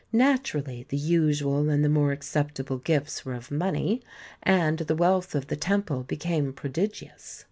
Naturally 0.11 0.87
the 0.89 0.97
usual 0.97 1.69
and 1.69 1.85
the 1.85 1.87
more 1.87 2.11
acceptable 2.11 2.79
gifts 2.79 3.23
were 3.23 3.35
of 3.35 3.51
money, 3.51 4.01
and 4.41 4.79
the 4.79 4.95
wealth 4.95 5.35
of 5.35 5.45
the 5.45 5.55
temple 5.55 6.01
became 6.01 6.53
prodigious. 6.53 7.39